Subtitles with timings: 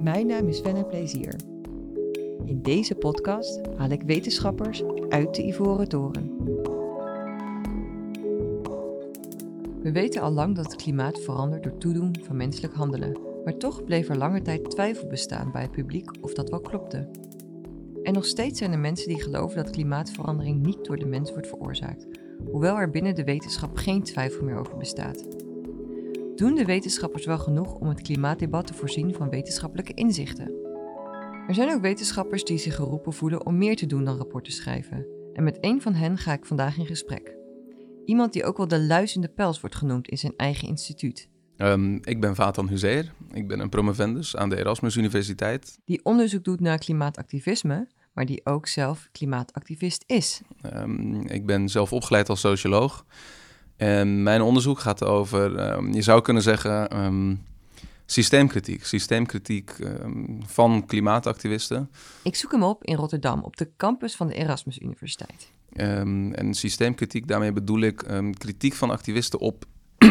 [0.00, 1.34] Mijn naam is Fenne Plezier.
[2.44, 6.36] In deze podcast haal ik wetenschappers uit de Ivoren Toren.
[9.82, 13.84] We weten al lang dat het klimaat verandert door toedoen van menselijk handelen, maar toch
[13.84, 17.08] bleef er lange tijd twijfel bestaan bij het publiek of dat wel klopte.
[18.02, 21.48] En nog steeds zijn er mensen die geloven dat klimaatverandering niet door de mens wordt
[21.48, 22.06] veroorzaakt,
[22.50, 25.47] hoewel er binnen de wetenschap geen twijfel meer over bestaat.
[26.38, 30.52] Doen de wetenschappers wel genoeg om het klimaatdebat te voorzien van wetenschappelijke inzichten?
[31.48, 35.06] Er zijn ook wetenschappers die zich geroepen voelen om meer te doen dan rapporten schrijven.
[35.32, 37.36] En met een van hen ga ik vandaag in gesprek.
[38.04, 41.28] Iemand die ook wel de luizende pels wordt genoemd in zijn eigen instituut.
[41.56, 43.12] Um, ik ben Vatan Huzeer.
[43.32, 45.78] Ik ben een promovendus aan de Erasmus Universiteit.
[45.84, 50.40] Die onderzoek doet naar klimaatactivisme, maar die ook zelf klimaatactivist is.
[50.74, 53.04] Um, ik ben zelf opgeleid als socioloog.
[53.78, 57.42] En mijn onderzoek gaat over, um, je zou kunnen zeggen, um,
[58.06, 58.84] systeemkritiek.
[58.84, 61.90] Systeemkritiek um, van klimaatactivisten.
[62.22, 65.52] Ik zoek hem op in Rotterdam, op de campus van de Erasmus Universiteit.
[65.72, 68.04] en systeemkritiek, daarmee bedoel ik
[68.38, 69.64] kritiek van activisten op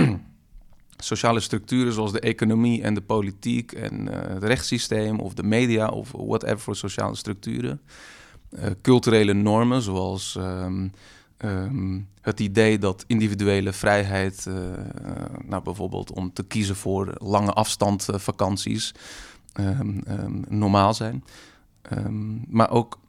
[0.97, 5.87] sociale structuren zoals de economie en de politiek en uh, het rechtssysteem of de media
[5.87, 7.81] of whatever voor sociale structuren.
[8.51, 10.91] Uh, culturele normen zoals um,
[11.37, 14.55] um, het idee dat individuele vrijheid, uh,
[15.45, 18.93] nou bijvoorbeeld om te kiezen voor lange afstand vakanties,
[19.59, 20.03] um,
[20.47, 21.23] normaal zijn.
[22.47, 22.99] maar ook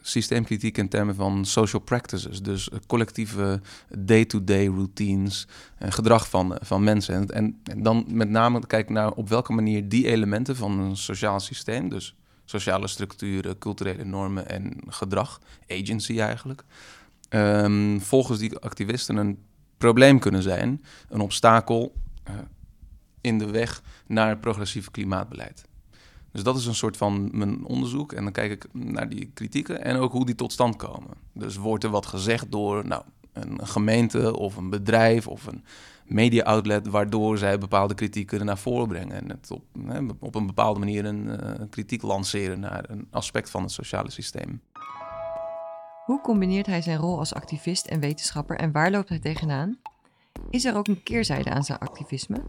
[0.00, 2.42] systeemkritiek in termen van social practices.
[2.42, 3.60] Dus collectieve
[3.98, 5.46] day-to-day routines
[5.78, 7.14] gedrag van, van mensen.
[7.14, 10.96] En, en, en, dan met name kijken naar op welke manier die elementen van een
[10.96, 12.14] sociaal systeem, dus
[12.50, 16.64] sociale structuren, culturele normen en gedrag, agency eigenlijk,
[17.30, 19.38] um, volgens die activisten een
[19.76, 21.94] probleem kunnen zijn, een obstakel
[22.28, 22.34] uh,
[23.20, 25.66] in de weg naar progressief klimaatbeleid.
[26.32, 28.12] Dus dat is een soort van mijn onderzoek.
[28.12, 31.14] En dan kijk ik naar die kritieken en ook hoe die tot stand komen.
[31.32, 35.64] Dus wordt er wat gezegd door nou, een gemeente of een bedrijf of een
[36.08, 36.86] media-outlet...
[36.86, 39.16] waardoor zij bepaalde kritieken naar voren brengen...
[39.16, 43.50] en het op, hè, op een bepaalde manier een uh, kritiek lanceren naar een aspect
[43.50, 44.60] van het sociale systeem.
[46.04, 49.78] Hoe combineert hij zijn rol als activist en wetenschapper en waar loopt hij tegenaan?
[50.50, 52.42] Is er ook een keerzijde aan zijn activisme?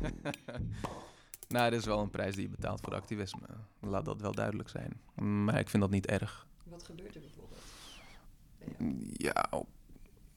[1.48, 3.46] Nou, er is wel een prijs die je betaalt voor activisme.
[3.80, 5.00] Laat dat wel duidelijk zijn.
[5.44, 6.46] Maar ik vind dat niet erg.
[6.64, 7.60] Wat gebeurt er bijvoorbeeld?
[9.12, 9.68] Ja, op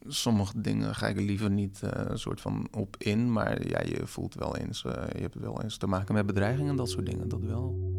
[0.10, 3.32] sommige dingen ga ik er liever niet een soort van op in.
[3.32, 6.72] Maar ja, je voelt wel eens, uh, je hebt wel eens te maken met bedreigingen
[6.72, 7.28] en dat soort dingen.
[7.28, 7.98] Dat wel.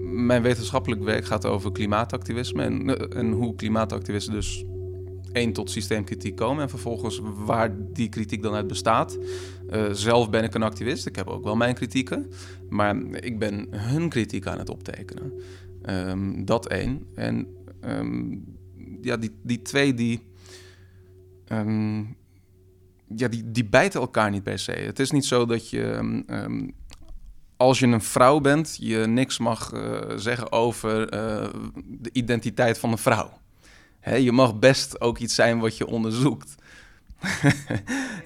[0.00, 4.64] Mijn wetenschappelijk werk gaat over klimaatactivisme en, eh, en hoe klimaatactivisten dus
[5.32, 9.18] één tot systeemkritiek komen en vervolgens waar die kritiek dan uit bestaat.
[9.70, 12.30] Uh, zelf ben ik een activist, ik heb ook wel mijn kritieken,
[12.68, 15.32] maar ik ben hun kritiek aan het optekenen.
[15.86, 17.06] Um, dat één.
[17.14, 17.46] En
[17.84, 18.44] um,
[19.02, 20.20] ja, die, die twee die,
[21.52, 22.16] um,
[23.16, 24.72] ja, die, die bijten elkaar niet per se.
[24.72, 26.24] Het is niet zo dat je
[27.56, 31.48] als je een vrouw bent, je niks mag uh, zeggen over uh,
[31.84, 33.30] de identiteit van een vrouw
[34.02, 36.54] je mag best ook iets zijn wat je onderzoekt.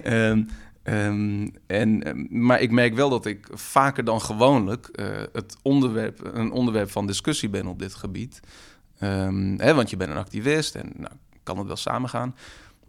[0.05, 0.49] um,
[0.83, 6.35] um, en, ehm, maar ik merk wel dat ik vaker dan gewoonlijk uh, het onderwerp,
[6.35, 8.39] een onderwerp van discussie ben op dit gebied.
[9.57, 11.13] Hè, want je bent een activist en nou,
[11.43, 12.35] kan het wel samengaan.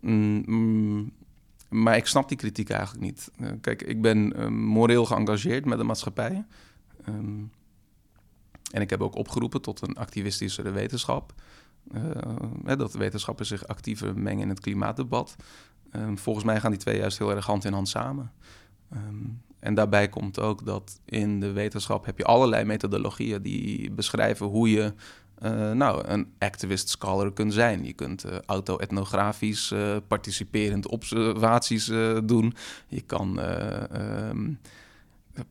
[0.00, 1.12] Mm,
[1.68, 3.30] maar ik snap die kritiek eigenlijk niet.
[3.40, 6.44] Uh, kijk, ik ben moreel geëngageerd met de maatschappij.
[8.72, 11.34] en ik heb ook opgeroepen tot een activistische wetenschap.
[11.92, 15.36] Uh, dat wetenschappers zich actiever mengen in het klimaatdebat.
[15.92, 18.32] Um, volgens mij gaan die twee juist heel erg hand in hand samen.
[18.92, 24.46] Um, en daarbij komt ook dat in de wetenschap heb je allerlei methodologieën die beschrijven
[24.46, 24.92] hoe je
[25.42, 27.84] uh, nou, een activist scholar kunt zijn.
[27.84, 31.86] Je kunt uh, auto-etnografisch uh, participerend observaties
[32.24, 32.54] doen.
[32.88, 33.40] Je kan
[34.28, 34.58] um,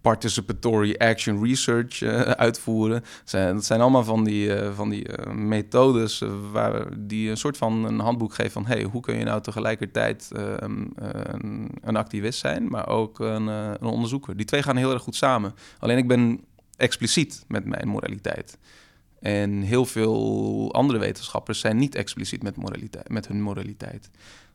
[0.01, 3.03] participatory action research uh, uitvoeren.
[3.23, 6.21] Zijn, dat zijn allemaal van die, uh, van die uh, methodes
[6.51, 10.29] waar die een soort van een handboek geven van hey, hoe kun je nou tegelijkertijd
[10.31, 10.93] een,
[11.81, 14.37] een, activist zijn, maar ook een, een, onderzoeker.
[14.37, 15.55] Die twee gaan heel erg goed samen.
[15.79, 16.43] Alleen ik ben
[16.77, 18.57] expliciet met mijn moraliteit.
[19.19, 24.09] En heel veel andere wetenschappers zijn niet expliciet met, moraliteit, met hun moraliteit.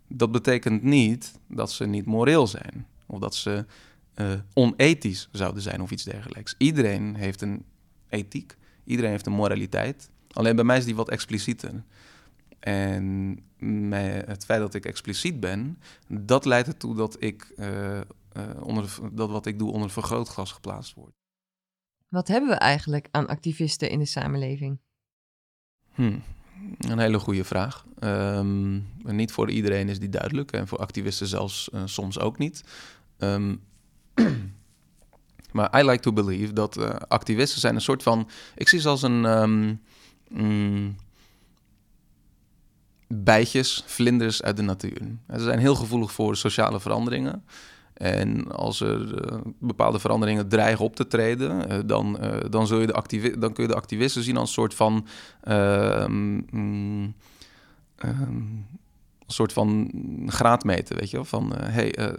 [0.08, 2.86] Dat betekent niet dat ze niet moreel zijn.
[3.06, 3.64] Of dat ze
[4.20, 6.54] uh, onethisch zouden zijn of iets dergelijks.
[6.58, 7.64] Iedereen heeft een
[8.08, 10.10] ethiek, iedereen heeft een moraliteit.
[10.32, 11.82] Alleen bij mij is die wat explicieter.
[12.58, 13.38] En
[14.26, 15.78] het feit dat ik expliciet ben,
[16.08, 18.00] dat leidt ertoe dat ik uh,
[18.60, 21.16] onder dat wat ik doe onder vergrootglas geplaatst wordt.
[22.08, 24.78] Wat hebben we eigenlijk aan activisten in de samenleving?
[25.94, 26.18] Hm,
[26.78, 27.86] een hele goede vraag.
[28.00, 32.64] Um, niet voor iedereen is die duidelijk en voor activisten zelfs uh, soms ook niet.
[33.18, 33.60] Um,
[35.52, 38.28] maar I like to believe dat uh, activisten zijn een soort van.
[38.54, 39.24] Ik zie ze als een.
[39.24, 39.80] Um,
[40.28, 40.96] mm,
[43.08, 45.00] bijtjes, vlinders uit de natuur.
[45.32, 47.44] Ze zijn heel gevoelig voor sociale veranderingen.
[47.94, 52.18] En als er uh, bepaalde veranderingen dreigen op te treden, uh, dan,
[52.50, 55.06] dan, zul je de dan kun je de activisten zien als een soort van.
[56.08, 57.14] Mm, um,
[59.28, 59.90] een soort van
[60.26, 61.24] graadmeten, weet je wel?
[61.24, 62.16] Van, hey,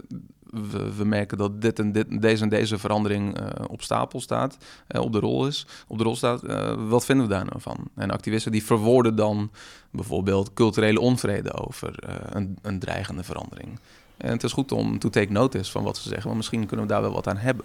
[0.96, 3.38] we, merken dat dit en dit, deze en deze verandering
[3.68, 4.56] op stapel staat,
[4.88, 6.42] op de rol is, op de rol staat.
[6.88, 7.76] wat vinden we daar nou van?
[7.94, 9.50] En activisten die verwoorden dan
[9.90, 11.94] bijvoorbeeld culturele onvrede over
[12.34, 13.78] een, een dreigende verandering.
[14.16, 16.86] En het is goed om to take notice van wat ze zeggen, want misschien kunnen
[16.86, 17.64] we daar wel wat aan hebben.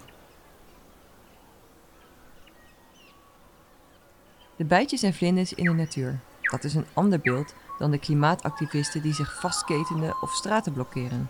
[4.56, 6.20] De bijtjes en vlinders in de natuur.
[6.42, 11.30] Dat is een ander beeld dan de klimaatactivisten die zich vastketenen of straten blokkeren.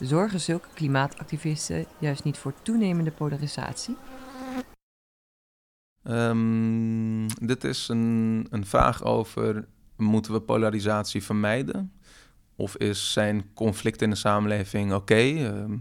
[0.00, 3.96] Zorgen zulke klimaatactivisten juist niet voor toenemende polarisatie?
[6.04, 11.92] Um, dit is een, een vraag over moeten we polarisatie vermijden?
[12.56, 15.14] Of is zijn conflict in de samenleving oké?
[15.14, 15.76] Ehm,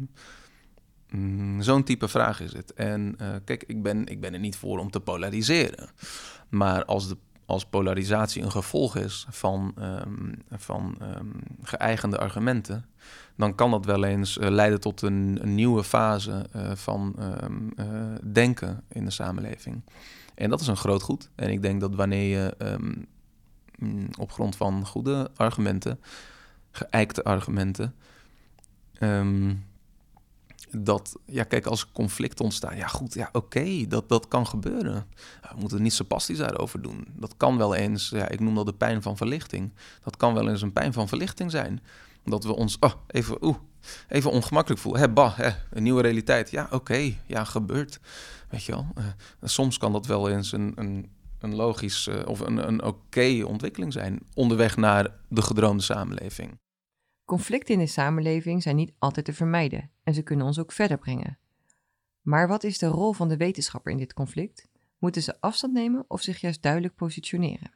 [1.10, 2.74] mm, zo'n type vraag is het.
[2.74, 5.90] En uh, kijk, ik ben, ik ben er niet voor om te polariseren.
[6.50, 11.32] Maar als, de, als polarisatie een gevolg is van, um, van um,
[11.62, 12.86] geëigende argumenten,
[13.36, 17.16] dan kan dat wel eens uh, leiden tot een, een nieuwe fase uh, van
[18.24, 19.82] denken in de samenleving.
[20.36, 21.30] En dat is een groot goed.
[21.36, 22.78] En ik denk dat wanneer je
[23.78, 26.00] mm, op grond van goede argumenten
[26.76, 27.96] geëikte argumenten.
[30.72, 35.08] Dat, ja, kijk, als conflict ontstaat, ja goed, ja oké, dat, dat kan gebeuren.
[35.42, 37.08] We moeten niet sarcastisch daarover doen.
[37.14, 39.74] Dat kan wel eens, ja, ik noem dat de pijn van verlichting.
[40.04, 41.82] Dat kan wel eens een pijn van verlichting zijn.
[42.24, 43.58] Dat we ons oh, even, oeh,
[44.08, 45.02] even ongemakkelijk voelen.
[45.02, 46.52] Hè, bah, hè, een nieuwe realiteit.
[46.52, 48.00] Ja, oké, ja, gebeurt.
[48.50, 49.06] Weet je wel, uh,
[49.44, 51.10] soms kan dat wel eens een, een,
[51.40, 54.20] een logisch uh, of een, een oké ontwikkeling zijn.
[54.34, 56.60] Onderweg naar de gedroomde samenleving.
[57.26, 60.98] Conflicten in de samenleving zijn niet altijd te vermijden en ze kunnen ons ook verder
[60.98, 61.38] brengen.
[62.22, 64.68] Maar wat is de rol van de wetenschapper in dit conflict?
[64.98, 67.72] Moeten ze afstand nemen of zich juist duidelijk positioneren?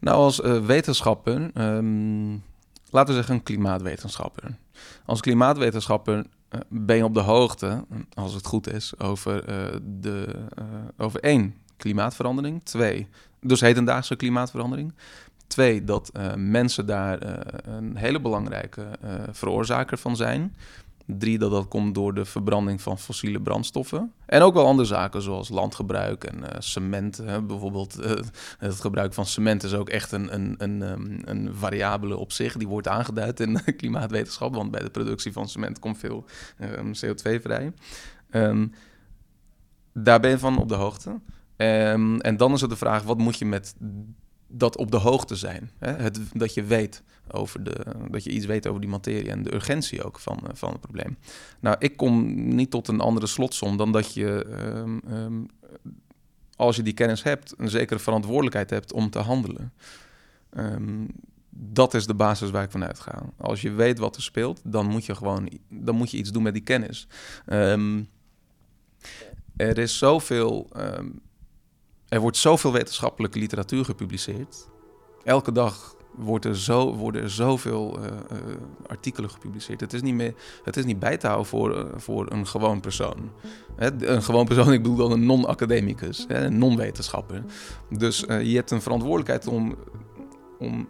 [0.00, 2.42] Nou, als uh, wetenschapper, um,
[2.90, 4.56] laten we zeggen een klimaatwetenschapper.
[5.04, 7.84] Als klimaatwetenschapper uh, ben je op de hoogte,
[8.14, 10.46] als het goed is, over, uh, de,
[10.96, 12.64] over één, klimaatverandering.
[12.64, 13.08] Twee,
[13.40, 14.94] dus hedendaagse klimaatverandering.
[15.46, 17.18] Twee, dat mensen daar
[17.66, 18.86] een hele belangrijke
[19.30, 20.56] veroorzaker van zijn.
[21.06, 24.12] Drie, dat dat komt door de verbranding van fossiele brandstoffen.
[24.26, 27.22] En ook wel andere zaken, zoals landgebruik en cement.
[27.46, 27.94] bijvoorbeeld
[28.58, 32.56] het gebruik van cement is ook echt een, een, een, um, een variabele op zich.
[32.56, 36.24] Die wordt aangeduid in de klimaatwetenschap, want bij de productie van cement komt veel
[36.60, 37.72] um, CO2 vrij.
[38.30, 38.72] Um,
[39.92, 41.20] daar ben je van op de hoogte.
[41.56, 43.74] en dan is het de vraag, wat moet je met
[44.56, 45.70] dat op de hoogte zijn.
[45.78, 45.92] Hè?
[45.92, 49.54] Het, dat je weet over de, dat je iets weet over die materie en de
[49.54, 51.16] urgentie ook van, uh, van het probleem.
[51.60, 55.46] Nou, ik kom niet tot een andere slotsom dan dat je, um, um,
[56.56, 59.72] als je die kennis hebt, een zekere verantwoordelijkheid hebt om te handelen.
[60.56, 61.06] Um,
[61.50, 63.22] dat is de basis waar ik vanuit ga.
[63.36, 66.42] Als je weet wat er speelt, dan moet je gewoon dan moet je iets doen
[66.42, 67.06] met die kennis.
[69.56, 70.68] er is zoveel
[72.14, 74.68] er wordt zoveel wetenschappelijke literatuur gepubliceerd.
[75.24, 78.38] Elke dag wordt er zo, worden er zoveel uh, uh,
[78.86, 79.80] artikelen gepubliceerd.
[79.80, 82.80] Het is niet, meer, het is niet bij te houden voor, uh, voor een gewoon
[82.80, 83.30] persoon.
[83.76, 87.44] Hè, een gewoon persoon, ik bedoel dan een non-academicus, een non-wetenschapper.
[87.90, 89.74] Dus je hebt een verantwoordelijkheid om,
[90.64, 90.88] om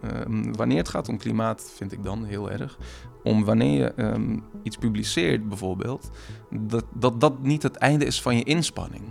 [0.52, 2.78] wanneer het gaat om klimaat, vind ik dan heel erg,
[3.22, 6.10] om wanneer je um, iets publiceert bijvoorbeeld,
[6.50, 9.02] dat, dat dat niet het einde is van je inspanning.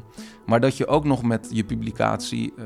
[0.45, 2.65] Maar dat je ook nog met je publicatie uh,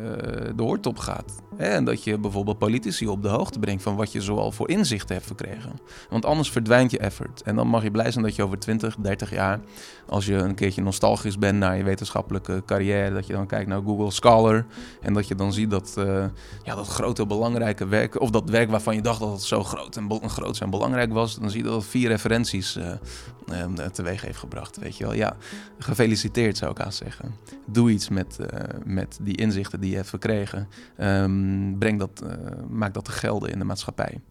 [0.55, 1.41] de hoort op gaat.
[1.57, 5.15] En dat je bijvoorbeeld politici op de hoogte brengt van wat je zoal voor inzichten
[5.15, 5.79] hebt verkregen.
[6.09, 7.41] Want anders verdwijnt je effort.
[7.41, 9.59] En dan mag je blij zijn dat je over 20, 30 jaar,
[10.07, 13.81] als je een keertje nostalgisch bent naar je wetenschappelijke carrière, dat je dan kijkt naar
[13.81, 14.65] Google Scholar.
[15.01, 16.25] En dat je dan ziet dat uh,
[16.63, 17.87] ja, dat grote belangrijke
[18.17, 21.39] of dat werk waarvan je dacht dat het zo groot en, groot en belangrijk was,
[21.39, 24.77] dan zie je dat het vier referenties uh, teweeg heeft gebracht.
[24.77, 25.36] Weet je wel, ja,
[25.77, 27.36] gefeliciteerd zou ik haast zeggen.
[27.65, 28.38] Doe iets met,
[28.86, 30.67] met die inzichten die je hebt verkregen.
[30.98, 32.24] Um, breng dat,
[32.70, 34.22] maak dat te gelden in de maatschappij.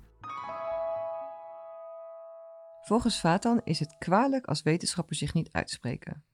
[2.82, 6.24] Volgens Vatan is het kwalijk als wetenschappers zich niet uitspreken.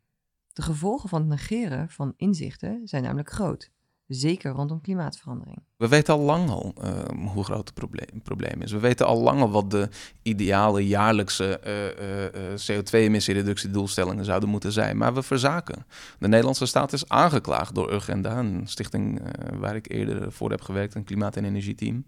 [0.52, 3.70] De gevolgen van het negeren van inzichten zijn namelijk groot,
[4.14, 5.58] zeker rondom klimaatverandering.
[5.76, 8.72] We weten al lang al ehm, hoe groot het probleem, probleem, is.
[8.72, 9.88] We weten al lang al wat de
[10.22, 14.96] ideale jaarlijkse uh, uh, CO2-emissiereductiedoelstellingen zouden moeten zijn.
[14.96, 15.86] Maar we verzaken.
[16.18, 19.22] De Nederlandse staat is aangeklaagd door Urgenda, een stichting
[19.58, 22.04] waar ik eerder voor heb gewerkt, een klimaat- en energieteam.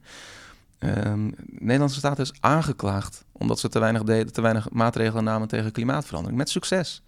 [0.79, 5.73] Um, de Nederlandse staat is aangeklaagd omdat ze te weinig, te weinig maatregelen namen tegen
[5.73, 6.39] klimaatverandering.
[6.39, 7.03] Met succes.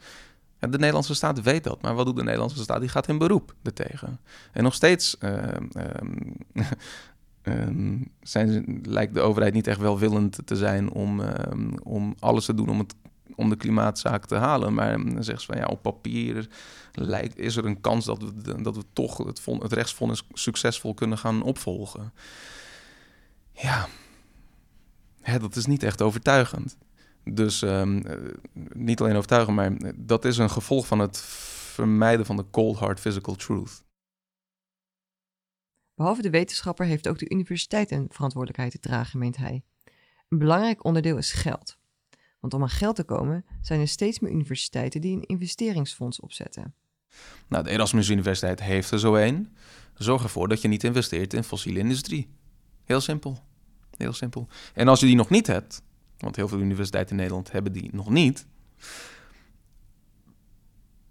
[0.59, 2.81] De Nederlandse staat weet dat, maar wat doet de Nederlandse staat?
[2.81, 4.21] Die gaat in beroep ertegen.
[4.53, 5.69] En nog steeds um,
[7.43, 11.23] um, zijn, lijkt de overheid niet echt welwillend te zijn om,
[11.83, 12.95] om alles te doen om, het,
[13.35, 14.75] om de klimaatzaak te halen.
[14.75, 16.49] Maar dan zegt ze van ja, op papier
[16.93, 21.43] lijkt, is er een kans dat we, dat we toch het, het succesvol kunnen gaan
[21.43, 22.13] opvolgen.
[23.53, 23.89] Ja,
[25.39, 26.77] dat is niet echt overtuigend.
[27.31, 28.03] Dus um,
[28.73, 33.01] niet alleen overtuigend, maar dat is een gevolg van het vermijden van de cold hard
[33.01, 33.85] physical truth.
[35.95, 39.63] Behalve de wetenschapper heeft ook de universiteit een verantwoordelijkheid te dragen, meent hij.
[40.29, 41.79] Een belangrijk onderdeel is geld.
[42.41, 46.75] Want om aan geld te komen zijn er steeds meer universiteiten die een investeringsfonds opzetten.
[47.49, 49.57] Nou, de Erasmus Universiteit heeft er zo een.
[49.95, 52.29] Zorg ervoor dat je niet investeert in fossiele industrie.
[52.85, 53.39] Heel simpel.
[53.97, 54.49] Heel simpel.
[54.75, 55.83] En als je die nog niet hebt,
[56.19, 58.47] want heel veel universiteiten in Nederland hebben die nog niet.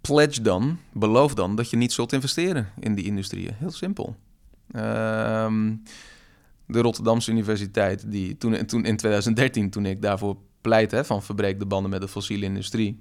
[0.00, 3.54] Pledge dan, beloof dan dat je niet zult investeren in die industrieën.
[3.54, 4.16] Heel simpel.
[4.70, 5.74] Ehm,
[6.66, 11.58] de Rotterdamse Universiteit, die toen, toen in 2013, toen ik daarvoor pleit hè, van verbreek
[11.58, 12.98] de banden met de fossiele industrie.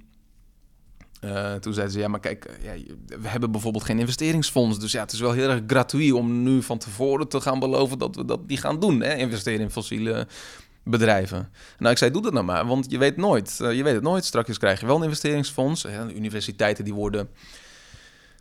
[1.22, 2.84] Uh, toen zeiden ze, ja, maar kijk, eh, ja,
[3.22, 4.80] we hebben bijvoorbeeld geen investeringsfonds.
[4.80, 7.98] Dus ja, het is wel heel erg gratuit om nu van tevoren te gaan beloven
[7.98, 9.02] dat we dat die gaan doen.
[9.02, 9.16] Hè?
[9.16, 10.28] Investeren in fossiele
[10.86, 11.50] bedrijven.
[11.78, 13.60] Nou, ik zei, doe dat nou maar, want je weet nooit.
[13.62, 14.26] Uh, je weet het nooit.
[14.26, 15.86] Straks krijg je wel een investeringsfonds.
[16.16, 17.30] Universiteiten die worden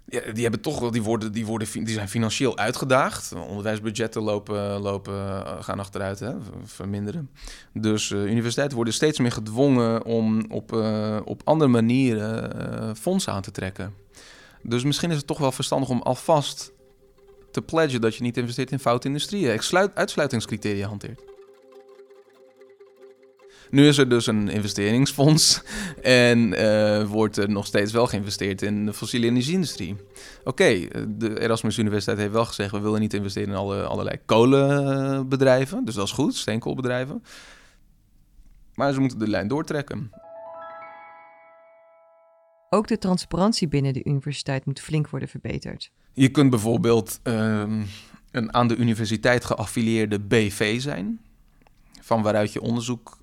[0.06, 3.32] ja, die hebben toch die worden, die worden, die zijn financieel uitgedaagd.
[3.32, 6.32] Onderwijsbudgetten lopen, lopen eh, gaan achteruit, hè,
[6.64, 7.30] verminderen.
[7.72, 10.72] Dus uh, universiteiten worden steeds meer gedwongen om op,
[11.24, 13.94] op andere manieren fondsen aan te trekken.
[14.62, 16.72] Dus misschien is het toch wel verstandig om alvast
[17.50, 19.60] te pledgen dat je niet investeert in foute industrieën.
[19.94, 21.33] uitsluitingscriteria hanteert.
[23.70, 25.62] Nu is er dus een investeringsfonds
[26.02, 29.96] en uh, wordt er nog steeds wel geïnvesteerd in de fossiele energie-industrie.
[30.44, 32.70] Oké, de Erasmus Universiteit heeft wel gezegd...
[32.70, 35.84] we willen niet investeren in alle, allerlei kolenbedrijven.
[35.84, 37.22] Dus dat is goed, steenkoolbedrijven.
[38.74, 40.10] Maar ze moeten de lijn doortrekken.
[42.70, 45.90] Ook de transparantie binnen de universiteit moet flink worden verbeterd.
[46.12, 47.64] Je kunt bijvoorbeeld uh,
[48.30, 51.20] een aan de universiteit geaffilieerde BV zijn...
[52.00, 53.18] van waaruit je onderzoek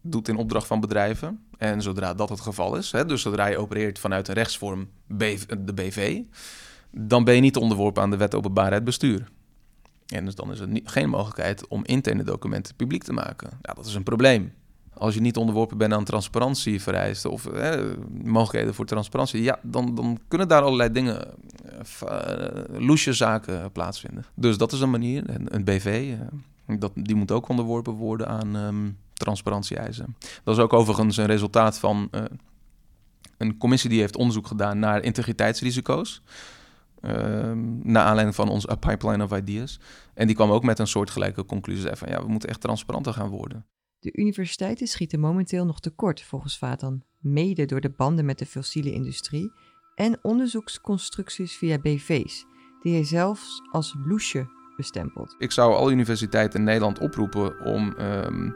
[0.00, 1.40] doet in opdracht van bedrijven.
[1.58, 5.72] En zodra dat het geval is, hè, dus zodra je opereert vanuit een rechtsvorm de
[5.74, 6.20] BV,
[6.90, 9.28] dan ben je niet onderworpen aan de wet openbaarheid bestuur.
[10.06, 13.50] En dus dan is er geen mogelijkheid om interne documenten publiek te maken.
[13.62, 14.52] Ja, dat is een probleem.
[14.94, 20.18] Als je niet onderworpen bent aan transparantievereisten of hè, mogelijkheden voor transparantie, ja, dan, dan
[20.28, 21.26] kunnen daar allerlei dingen,
[22.04, 22.10] uh,
[22.78, 24.24] loesje zaken plaatsvinden.
[24.34, 25.28] Dus dat is een manier.
[25.28, 26.14] En een BV,
[26.68, 30.16] uh, dat, die moet ook onderworpen worden aan um, transparantie-eisen.
[30.44, 32.22] Dat is ook overigens een resultaat van uh,
[33.36, 36.22] een commissie die heeft onderzoek gedaan naar integriteitsrisico's.
[37.00, 37.12] Uh,
[37.82, 39.80] naar aanleiding van ons A Pipeline of Ideas.
[40.14, 43.28] En die kwam ook met een soortgelijke conclusie van ja, we moeten echt transparanter gaan
[43.28, 43.66] worden.
[43.98, 48.92] De universiteiten schieten momenteel nog tekort, volgens Vatan, mede door de banden met de fossiele
[48.92, 49.52] industrie
[49.94, 52.44] en onderzoeksconstructies via BV's,
[52.82, 54.46] die hij zelfs als loesje
[54.76, 55.34] bestempelt.
[55.38, 58.52] Ik zou alle universiteiten in Nederland oproepen om um,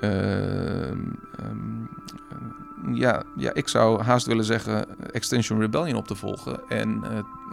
[0.00, 0.98] Ehm,
[1.36, 6.68] ehm, ja, ja, ik zou haast willen zeggen Extinction Rebellion op te volgen.
[6.68, 7.02] En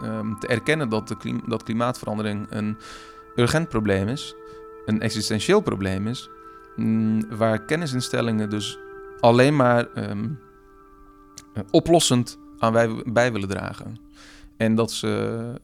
[0.04, 2.76] um, te erkennen dat, de dat klimaatverandering een
[3.36, 4.34] urgent probleem is.
[4.86, 6.30] Een existentieel probleem is.
[6.76, 8.78] Mm, waar kennisinstellingen dus
[9.20, 9.86] alleen maar
[11.70, 13.96] oplossend aan wij, bij willen dragen.
[14.56, 15.60] En dat ze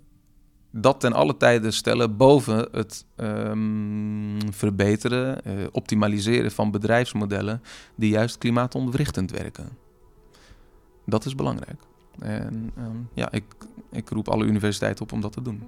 [0.77, 7.63] dat ten alle tijde stellen boven het um, verbeteren, uh, optimaliseren van bedrijfsmodellen
[7.95, 9.69] die juist klimaatontwrichtend werken.
[11.07, 11.81] Dat is belangrijk.
[12.19, 13.45] En um, ja, ik,
[13.91, 15.63] ik roep alle universiteiten op om dat te doen.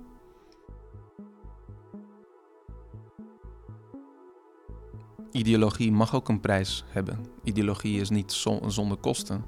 [5.37, 7.19] ideologie mag ook een prijs hebben.
[7.43, 8.33] Ideologie is niet
[8.67, 9.45] zonder kosten.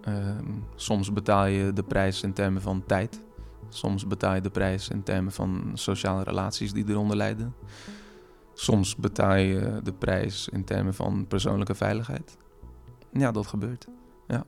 [0.00, 3.20] Ehm, soms betaal je de prijs in termen van tijd.
[3.70, 7.54] Soms betaal je de prijs in termen van sociale relaties die eronder lijden.
[8.54, 12.36] Soms betaal je de prijs in termen van persoonlijke veiligheid.
[13.12, 13.86] Ja, dat gebeurt.
[14.26, 14.44] Ja.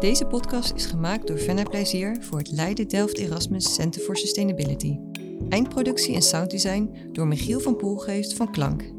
[0.00, 4.98] Deze podcast is gemaakt door Venna Plezier voor het Leiden Delft Erasmus Center for Sustainability.
[5.48, 8.95] Eindproductie en sounddesign door Michiel van Poelgeest van Klank.